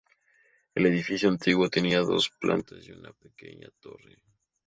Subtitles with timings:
[0.73, 4.17] El edificio antiguo tenía dos plantas y una pequeña torre.